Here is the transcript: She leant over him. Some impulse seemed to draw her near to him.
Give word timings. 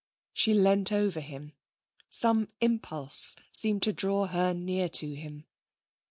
She 0.33 0.55
leant 0.55 0.91
over 0.91 1.19
him. 1.19 1.53
Some 2.09 2.47
impulse 2.59 3.35
seemed 3.51 3.83
to 3.83 3.93
draw 3.93 4.25
her 4.25 4.51
near 4.51 4.89
to 4.89 5.13
him. 5.13 5.45